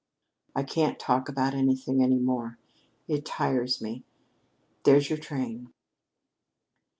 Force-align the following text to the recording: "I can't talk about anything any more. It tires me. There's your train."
"I 0.55 0.63
can't 0.63 0.97
talk 0.97 1.29
about 1.29 1.53
anything 1.53 2.01
any 2.01 2.17
more. 2.17 2.57
It 3.07 3.23
tires 3.23 3.83
me. 3.83 4.03
There's 4.83 5.11
your 5.11 5.19
train." 5.19 5.71